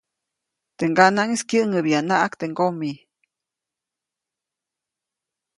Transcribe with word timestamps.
Teʼ 0.77 0.89
ŋganaʼŋis 0.91 1.41
kyäŋʼäbyanaʼajk 1.49 2.33
teʼ 2.39 2.49
ŋgomi. 2.51 2.91